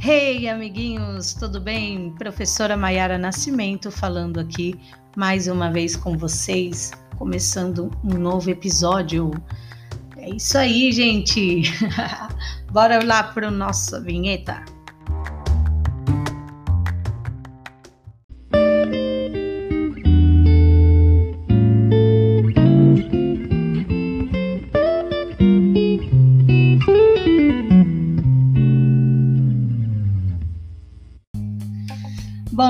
[0.00, 2.14] Hey, amiguinhos, tudo bem?
[2.16, 4.78] Professora Maiara Nascimento falando aqui
[5.16, 9.32] mais uma vez com vocês, começando um novo episódio.
[10.16, 11.62] É isso aí, gente.
[12.70, 14.64] Bora lá para nossa vinheta.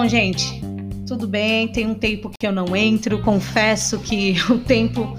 [0.08, 0.62] Gente,
[1.06, 1.68] tudo bem.
[1.68, 3.20] Tem um tempo que eu não entro.
[3.20, 5.14] Confesso que o tempo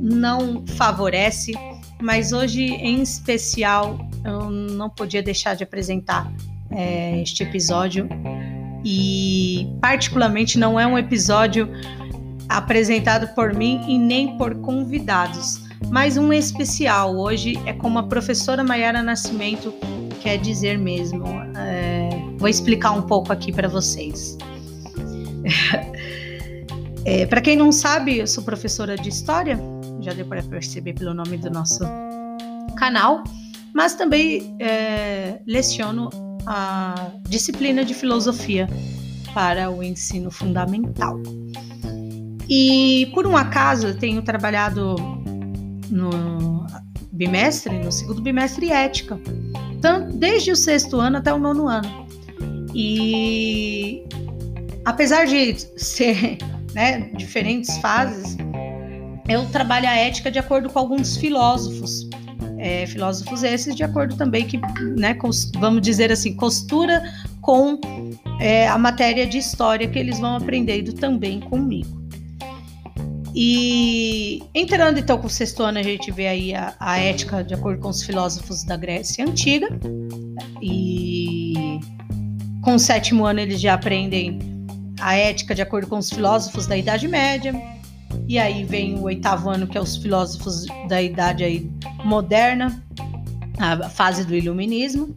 [0.00, 1.52] não favorece,
[2.00, 6.32] mas hoje, em especial, eu não podia deixar de apresentar
[6.70, 8.08] é, este episódio.
[8.84, 11.68] E, particularmente, não é um episódio
[12.48, 15.60] apresentado por mim e nem por convidados,
[15.90, 17.16] mas um especial.
[17.16, 19.74] Hoje é como a professora Maiara Nascimento
[20.22, 21.47] quer dizer mesmo.
[22.38, 24.38] Vou explicar um pouco aqui para vocês.
[27.04, 29.58] é, para quem não sabe, eu sou professora de história,
[30.00, 31.84] já deu para perceber pelo nome do nosso
[32.76, 33.24] canal,
[33.74, 36.10] mas também é, leciono
[36.46, 38.68] a disciplina de filosofia
[39.34, 41.20] para o ensino fundamental.
[42.48, 44.96] E por um acaso eu tenho trabalhado
[45.90, 46.66] no
[47.12, 49.20] bimestre, no segundo bimestre ética,
[49.82, 52.07] tanto desde o sexto ano até o nono ano.
[52.80, 54.04] E
[54.84, 56.38] apesar de ser
[56.72, 58.36] né, diferentes fases,
[59.28, 62.08] eu trabalho a ética de acordo com alguns filósofos.
[62.60, 64.58] É, filósofos esses de acordo também que,
[64.96, 65.16] né,
[65.58, 67.02] vamos dizer assim, costura
[67.40, 67.80] com
[68.40, 71.98] é, a matéria de história que eles vão aprendendo também comigo.
[73.34, 77.54] E entrando então com o sexto ano, a gente vê aí a, a ética de
[77.54, 79.68] acordo com os filósofos da Grécia Antiga.
[80.60, 81.07] E
[82.62, 84.38] com o sétimo ano, eles já aprendem
[85.00, 87.54] a ética de acordo com os filósofos da Idade Média.
[88.26, 91.70] E aí vem o oitavo ano, que é os filósofos da Idade aí
[92.04, 92.82] moderna,
[93.58, 95.16] a fase do iluminismo,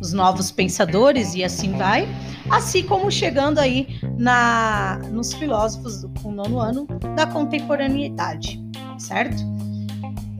[0.00, 2.08] os novos pensadores e assim vai.
[2.50, 6.86] Assim como chegando aí na, nos filósofos do nono ano
[7.16, 8.60] da contemporaneidade,
[8.98, 9.42] certo?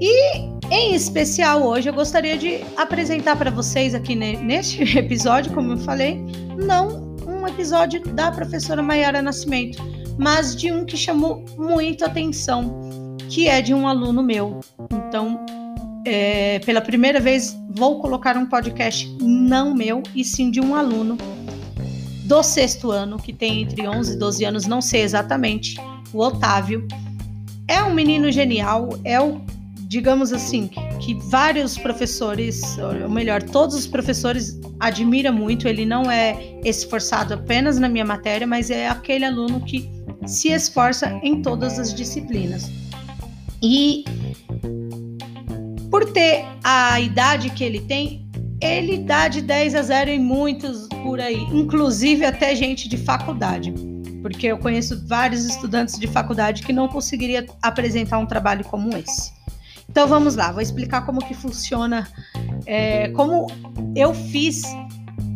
[0.01, 5.79] E em especial hoje eu gostaria de apresentar para vocês aqui neste episódio, como eu
[5.79, 6.25] falei,
[6.57, 9.83] não um episódio da professora Maiara Nascimento,
[10.19, 14.61] mas de um que chamou muita atenção, que é de um aluno meu.
[14.91, 15.45] Então,
[16.05, 21.17] é, pela primeira vez, vou colocar um podcast não meu, e sim de um aluno
[22.25, 25.77] do sexto ano, que tem entre 11 e 12 anos, não sei exatamente,
[26.13, 26.87] o Otávio.
[27.69, 29.41] É um menino genial, é o,
[29.93, 30.71] digamos assim,
[31.01, 35.69] que vários professores, ou melhor, todos os professores admiram muito.
[35.69, 39.91] Ele não é esforçado apenas na minha matéria, mas é aquele aluno que
[40.25, 42.71] se esforça em todas as disciplinas.
[43.63, 44.07] E
[45.91, 48.27] por ter a idade que ele tem,
[48.63, 53.75] ele dá de 10 a 0 em muitos por aí, inclusive até gente de faculdade,
[54.23, 59.42] porque eu conheço vários estudantes de faculdade que não conseguiria apresentar um trabalho como esse.
[59.93, 62.09] Então vamos lá, vou explicar como que funciona,
[62.65, 63.47] é, como
[63.95, 64.63] eu fiz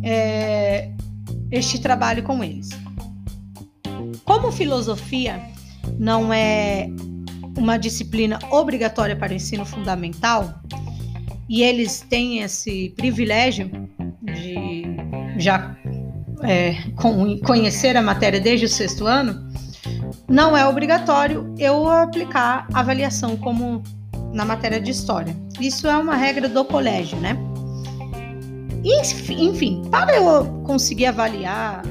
[0.03, 0.91] é,
[1.51, 2.69] este trabalho com eles.
[4.25, 5.39] Como filosofia
[5.99, 6.89] não é
[7.55, 10.59] uma disciplina obrigatória para o ensino fundamental,
[11.47, 13.69] e eles têm esse privilégio
[14.23, 14.85] de
[15.37, 15.77] já
[16.41, 16.77] é,
[17.45, 19.47] conhecer a matéria desde o sexto ano,
[20.27, 23.83] não é obrigatório eu aplicar avaliação como
[24.37, 25.35] na matéria de história.
[25.59, 27.35] Isso é uma regra do colégio, né?
[29.29, 31.83] Enfim, para eu conseguir avaliar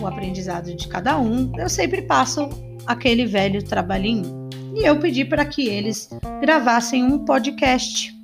[0.00, 2.48] o aprendizado de cada um, eu sempre passo
[2.86, 4.48] aquele velho trabalhinho.
[4.74, 6.08] E eu pedi para que eles
[6.40, 8.16] gravassem um podcast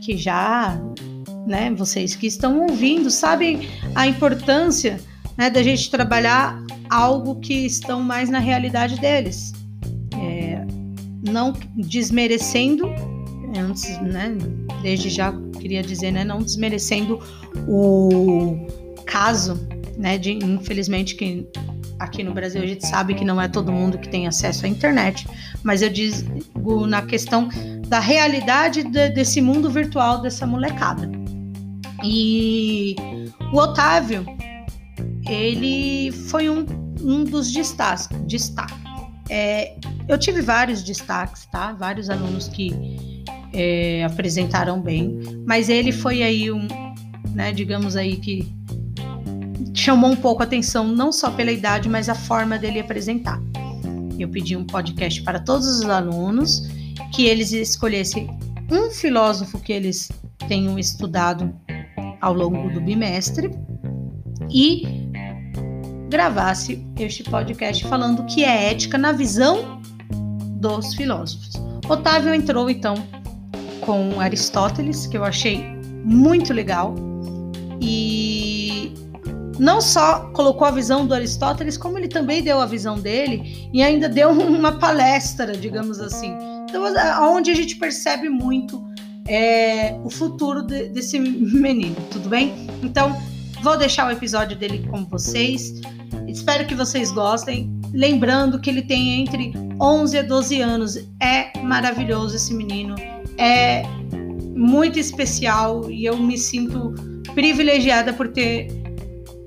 [0.00, 0.76] que já,
[1.46, 4.98] né, vocês que estão ouvindo, sabem a importância
[5.36, 6.58] né, da gente trabalhar
[6.88, 9.52] algo que estão mais na realidade deles.
[11.26, 12.86] É, não desmerecendo,
[13.56, 14.36] antes, né,
[14.82, 17.20] desde já queria dizer, né, não desmerecendo
[17.68, 18.66] o
[19.06, 19.66] caso,
[19.96, 21.46] né, de infelizmente que
[21.98, 24.68] aqui no Brasil a gente sabe que não é todo mundo que tem acesso à
[24.68, 25.26] internet,
[25.62, 27.48] mas eu digo na questão
[27.86, 31.10] da realidade de, desse mundo virtual dessa molecada.
[32.02, 32.96] E
[33.52, 34.26] o Otávio,
[35.28, 36.66] ele foi um,
[37.00, 38.08] um dos destaques.
[38.26, 38.76] destaques.
[39.30, 39.74] É,
[40.08, 41.72] eu tive vários destaques, tá?
[41.72, 46.66] Vários alunos que é, apresentaram bem, mas ele foi aí um,
[47.34, 48.52] né, digamos aí que
[49.72, 53.40] chamou um pouco a atenção não só pela idade, mas a forma dele apresentar.
[54.18, 56.68] Eu pedi um podcast para todos os alunos
[57.12, 58.28] que eles escolhessem
[58.70, 60.10] um filósofo que eles
[60.48, 61.54] tenham estudado
[62.20, 63.50] ao longo do bimestre
[64.50, 64.82] e
[66.08, 69.82] gravasse este podcast falando o que é ética na visão
[70.68, 71.52] dos filósofos.
[71.88, 72.94] Otávio entrou então
[73.82, 75.62] com Aristóteles, que eu achei
[76.04, 76.94] muito legal,
[77.80, 78.94] e
[79.58, 83.82] não só colocou a visão do Aristóteles, como ele também deu a visão dele e
[83.82, 86.34] ainda deu uma palestra, digamos assim.
[86.68, 86.82] Então,
[87.34, 88.82] onde a gente percebe muito
[89.28, 92.54] é, o futuro de, desse menino, tudo bem?
[92.82, 93.20] Então,
[93.62, 95.74] vou deixar o episódio dele com vocês.
[96.26, 97.70] Espero que vocês gostem.
[97.92, 100.96] Lembrando que ele tem entre 11 a 12 anos.
[101.20, 102.94] É maravilhoso esse menino.
[103.38, 103.82] É
[104.54, 106.94] muito especial e eu me sinto
[107.34, 108.68] privilegiada por ter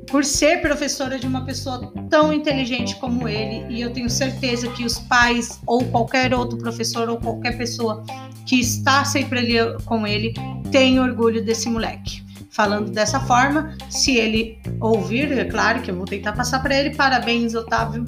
[0.09, 4.85] por ser professora de uma pessoa tão inteligente como ele, e eu tenho certeza que
[4.85, 8.03] os pais ou qualquer outro professor ou qualquer pessoa
[8.45, 10.33] que está sempre ali com ele
[10.71, 12.25] tem orgulho desse moleque.
[12.49, 16.95] Falando dessa forma, se ele ouvir, é claro que eu vou tentar passar para ele.
[16.95, 18.05] Parabéns, Otávio.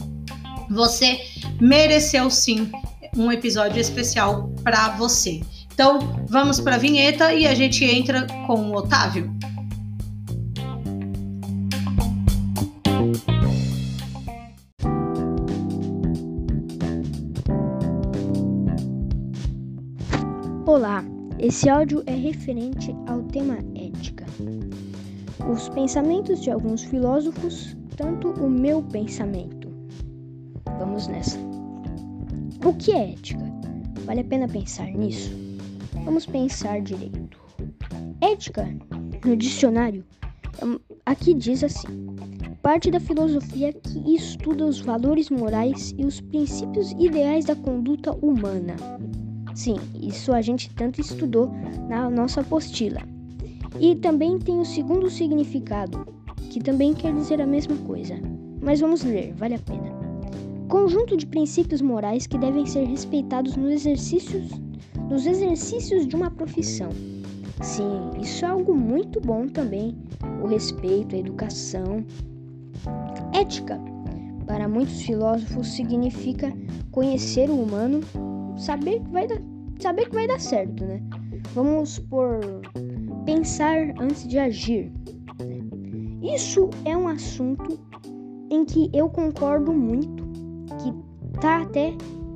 [0.69, 1.19] Você
[1.59, 2.71] mereceu sim
[3.17, 5.41] um episódio especial para você.
[5.73, 5.99] Então,
[6.29, 9.33] vamos para a vinheta e a gente entra com o Otávio.
[20.67, 21.03] Olá,
[21.39, 24.25] esse áudio é referente ao tema ética.
[25.51, 29.58] Os pensamentos de alguns filósofos, tanto o meu pensamento.
[30.99, 31.39] Vamos nessa.
[32.65, 33.45] O que é ética?
[34.05, 35.31] Vale a pena pensar nisso?
[36.03, 37.39] Vamos pensar direito.
[38.19, 38.67] Ética,
[39.23, 40.03] no dicionário,
[40.61, 41.87] é aqui diz assim:
[42.61, 48.75] parte da filosofia que estuda os valores morais e os princípios ideais da conduta humana
[49.55, 51.49] Sim, isso a gente tanto estudou
[51.87, 53.01] na nossa apostila.
[53.79, 56.05] E também tem o segundo significado,
[56.49, 58.15] que também quer dizer a mesma coisa.
[58.61, 59.98] Mas vamos ler, vale a pena.
[60.69, 64.51] Conjunto de princípios morais que devem ser respeitados nos exercícios,
[65.09, 66.89] nos exercícios de uma profissão.
[67.63, 69.97] Sim, isso é algo muito bom também.
[70.43, 72.05] O respeito, a educação.
[73.33, 73.81] Ética,
[74.45, 76.53] para muitos filósofos, significa
[76.91, 78.01] conhecer o humano
[78.55, 79.41] saber que vai dar,
[79.79, 81.01] saber que vai dar certo, né?
[81.55, 82.39] Vamos por
[83.25, 84.91] pensar antes de agir.
[86.21, 87.79] Isso é um assunto
[88.51, 90.28] em que eu concordo muito,
[91.39, 91.93] tá até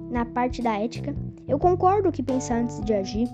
[0.10, 1.16] na parte da ética.
[1.48, 3.28] Eu concordo que pensar antes de agir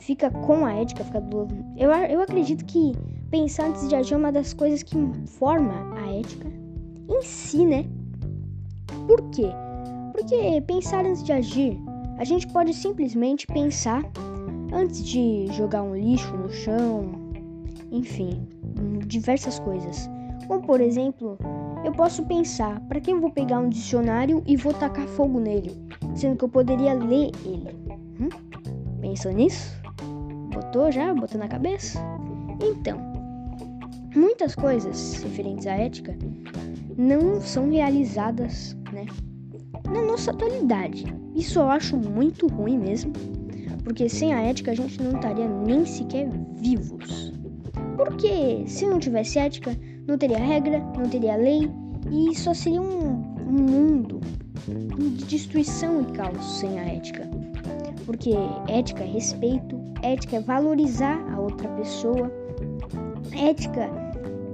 [0.00, 1.48] fica com a ética, fica do...
[1.76, 2.92] eu, eu acredito que
[3.30, 4.96] pensar antes de agir é uma das coisas que
[5.26, 6.48] forma a ética
[7.08, 7.84] em si, né?
[9.06, 9.48] Por quê?
[10.12, 11.78] Porque pensar antes de agir
[12.18, 14.02] a gente pode simplesmente pensar
[14.72, 17.12] antes de jogar um lixo no chão,
[17.90, 18.46] enfim,
[19.06, 20.10] diversas coisas.
[20.46, 21.38] Como por exemplo,
[21.88, 25.74] eu posso pensar: para que eu vou pegar um dicionário e vou tacar fogo nele,
[26.14, 27.74] sendo que eu poderia ler ele?
[28.20, 28.28] Hum?
[29.00, 29.74] Pensou nisso?
[30.52, 31.14] Botou já?
[31.14, 31.98] Botou na cabeça?
[32.62, 32.98] Então,
[34.14, 36.16] muitas coisas referentes à ética
[36.96, 39.06] não são realizadas, né?
[39.90, 41.06] Na nossa atualidade.
[41.34, 43.12] Isso eu acho muito ruim mesmo,
[43.82, 47.32] porque sem a ética a gente não estaria nem sequer vivos.
[47.96, 49.74] Porque se não tivesse ética,
[50.08, 51.70] não teria regra, não teria lei
[52.10, 54.20] e só seria um, um mundo
[54.66, 57.28] de destruição e caos sem a ética.
[58.06, 58.32] Porque
[58.68, 62.32] ética é respeito, ética é valorizar a outra pessoa,
[63.36, 63.90] ética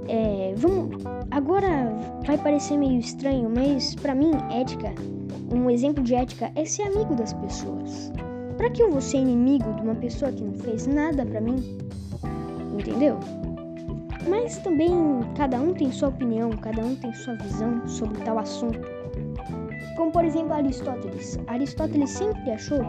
[0.09, 0.53] é.
[0.57, 1.03] Vamos.
[1.31, 1.89] Agora
[2.27, 4.93] vai parecer meio estranho, mas para mim, ética
[5.53, 8.13] um exemplo de ética é ser amigo das pessoas.
[8.57, 11.79] Para que eu vou ser inimigo de uma pessoa que não fez nada para mim?
[12.79, 13.19] Entendeu?
[14.29, 14.91] Mas também
[15.37, 18.81] cada um tem sua opinião, cada um tem sua visão sobre tal assunto.
[19.97, 21.39] Como por exemplo Aristóteles.
[21.47, 22.81] Aristóteles sempre achou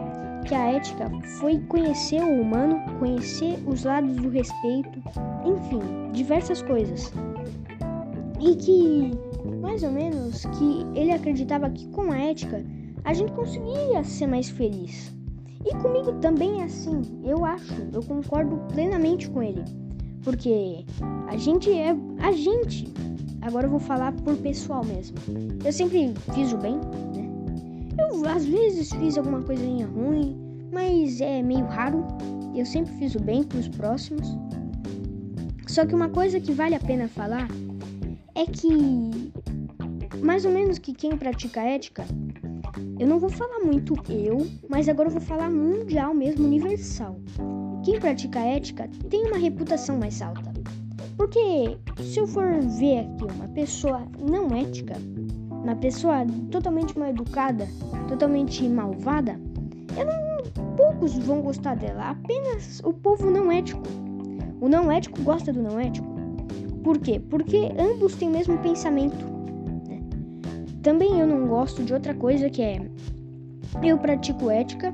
[0.48, 5.02] que a ética foi conhecer o humano, conhecer os lados do respeito,
[5.44, 7.12] enfim, diversas coisas.
[8.40, 9.12] E que
[9.62, 12.64] mais ou menos que ele acreditava que com a ética
[13.04, 15.14] a gente conseguia ser mais feliz.
[15.66, 19.64] E comigo também é assim, eu acho, eu concordo plenamente com ele.
[20.26, 20.84] Porque
[21.28, 22.92] a gente é a gente.
[23.42, 25.16] Agora eu vou falar por pessoal mesmo.
[25.64, 27.30] Eu sempre fiz o bem, né?
[28.00, 30.36] Eu às vezes fiz alguma coisinha ruim,
[30.74, 32.04] mas é meio raro.
[32.56, 34.28] Eu sempre fiz o bem pros próximos.
[35.68, 37.48] Só que uma coisa que vale a pena falar
[38.34, 39.32] é que
[40.24, 42.04] mais ou menos que quem pratica ética,
[43.00, 47.20] eu não vou falar muito eu, mas agora eu vou falar mundial mesmo, universal.
[47.86, 50.52] Quem pratica ética tem uma reputação mais alta.
[51.16, 54.96] Porque se eu for ver aqui uma pessoa não ética,
[55.52, 57.68] uma pessoa totalmente mal educada,
[58.08, 59.40] totalmente malvada,
[59.96, 63.84] não, poucos vão gostar dela, apenas o povo não ético.
[64.60, 66.08] O não ético gosta do não ético.
[66.84, 67.20] Por quê?
[67.20, 69.26] Porque ambos têm o mesmo pensamento.
[69.88, 70.02] Né?
[70.82, 72.90] Também eu não gosto de outra coisa que é
[73.84, 74.92] eu pratico ética,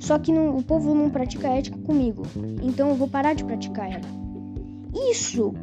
[0.00, 2.22] só que não, o povo não pratica ética comigo.
[2.62, 4.28] Então eu vou parar de praticar ela.
[5.10, 5.54] Isso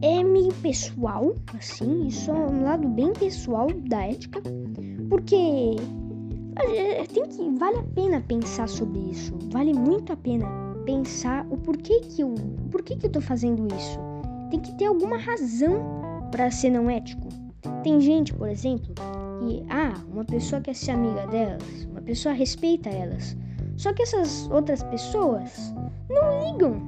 [0.00, 4.42] é meio pessoal, assim, isso é um lado bem pessoal da ética,
[5.08, 5.76] porque
[7.12, 9.32] tem que vale a pena pensar sobre isso.
[9.50, 10.46] Vale muito a pena
[10.84, 12.34] pensar o porquê que eu,
[12.70, 13.98] porquê que eu tô fazendo isso.
[14.50, 15.82] Tem que ter alguma razão
[16.30, 17.28] para ser não ético.
[17.82, 18.94] Tem gente, por exemplo,
[19.40, 23.36] que ah, uma pessoa quer ser amiga delas, uma pessoa respeita elas.
[23.76, 25.74] Só que essas outras pessoas
[26.08, 26.84] não ligam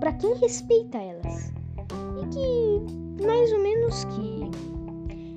[0.00, 1.52] para quem respeita elas.
[2.20, 4.50] E que mais ou menos que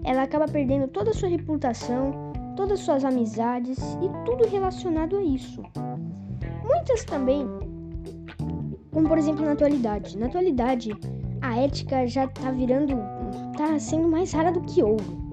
[0.03, 5.63] ela acaba perdendo toda a sua reputação todas suas amizades e tudo relacionado a isso.
[6.63, 7.47] Muitas também,
[8.91, 10.17] como por exemplo na atualidade.
[10.17, 10.91] Na atualidade,
[11.41, 12.95] a ética já tá virando,
[13.57, 15.23] tá sendo mais rara do que ouro.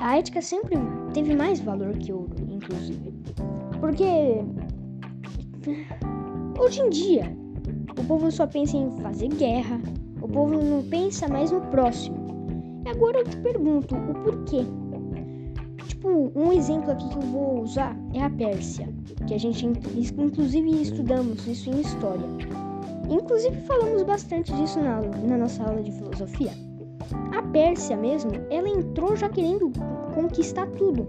[0.00, 0.76] A ética sempre
[1.14, 3.12] teve mais valor que ouro, inclusive.
[3.82, 4.04] Porque
[6.56, 7.36] hoje em dia,
[7.98, 9.80] o povo só pensa em fazer guerra,
[10.22, 12.16] o povo não pensa mais no próximo.
[12.86, 14.64] E agora eu te pergunto o porquê.
[15.88, 18.88] Tipo, um exemplo aqui que eu vou usar é a Pérsia,
[19.26, 22.28] que a gente inclusive estudamos isso em história.
[23.10, 26.52] Inclusive falamos bastante disso na, na nossa aula de filosofia.
[27.36, 29.72] A Pérsia mesmo, ela entrou já querendo
[30.14, 31.06] conquistar tudo,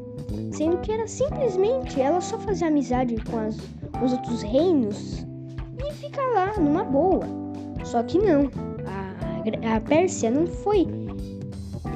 [0.52, 3.58] sendo que era simplesmente ela só fazer amizade com, as,
[4.04, 5.26] os outros reinos
[5.80, 7.26] e ficar lá numa boa.
[7.84, 8.50] Só que não,
[8.86, 10.88] a, a Pérsia não foi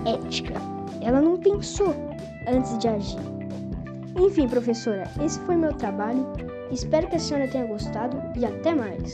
[0.06, 0.54] ética,
[1.02, 1.94] ela não pensou
[2.48, 3.20] antes de agir.
[4.20, 6.26] Enfim, professora, esse foi meu trabalho.
[6.72, 9.14] Espero que a senhora tenha gostado e até mais.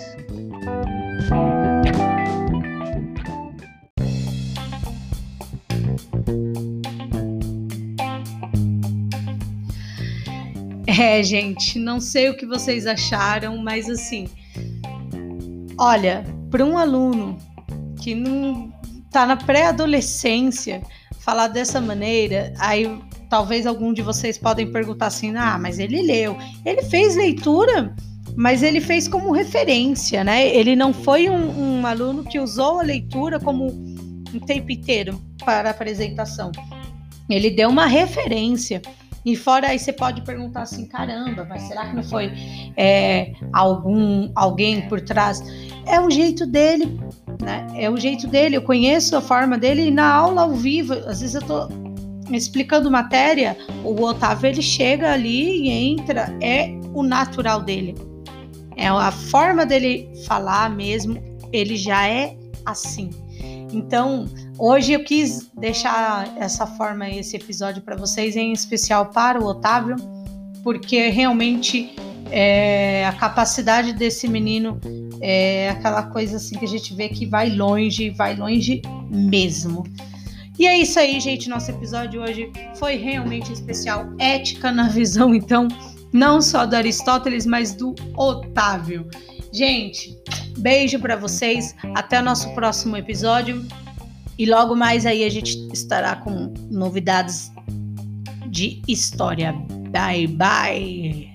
[11.00, 14.28] É, gente, não sei o que vocês acharam, mas assim,
[15.78, 17.38] olha, para um aluno
[18.02, 18.72] que não
[19.12, 20.84] tá na pré-adolescência,
[21.20, 26.38] falar dessa maneira, aí talvez algum de vocês podem perguntar assim: "Ah, mas ele leu.
[26.66, 27.96] Ele fez leitura,
[28.36, 30.48] mas ele fez como referência, né?
[30.48, 35.70] Ele não foi um, um aluno que usou a leitura como um tempo inteiro para
[35.70, 36.52] a apresentação.
[37.30, 38.82] Ele deu uma referência.
[39.26, 42.32] E fora aí você pode perguntar assim, caramba, mas será que não foi
[42.76, 45.42] é, algum alguém por trás?
[45.86, 47.00] É o jeito dele,
[47.42, 47.68] né?
[47.76, 48.58] É o jeito dele.
[48.58, 51.70] Eu conheço a forma dele e na aula ao vivo, às vezes eu tô
[52.32, 57.96] explicando matéria, o Otávio ele chega ali e entra, é o natural dele.
[58.76, 63.10] É a forma dele falar mesmo, ele já é assim.
[63.72, 64.26] Então,
[64.58, 69.96] hoje eu quis deixar essa forma, esse episódio para vocês, em especial para o Otávio,
[70.64, 71.96] porque realmente
[72.32, 74.80] é, a capacidade desse menino
[75.22, 79.84] é aquela coisa assim que a gente vê que vai longe, vai longe mesmo.
[80.58, 81.50] E é isso aí, gente.
[81.50, 84.14] Nosso episódio hoje foi realmente especial.
[84.20, 85.68] Ética na visão, então,
[86.12, 89.08] não só do Aristóteles, mas do Otávio.
[89.52, 90.18] Gente,
[90.58, 91.76] beijo para vocês.
[91.96, 93.66] Até o nosso próximo episódio.
[94.38, 97.52] E logo mais aí a gente estará com novidades
[98.48, 99.54] de história.
[99.92, 101.33] Bye, bye.